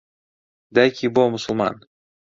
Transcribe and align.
دایکی 0.75 1.07
بووە 1.13 1.27
موسڵمان. 1.31 1.75